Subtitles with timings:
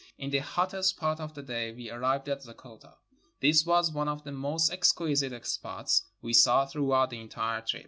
[0.17, 2.95] In the hot test part of the day we arrived at Zeggota.
[3.39, 7.79] This was one of the most exquisite spots we saw throughout the entire trip.